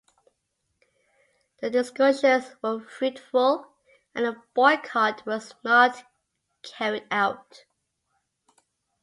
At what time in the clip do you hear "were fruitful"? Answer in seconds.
2.63-3.67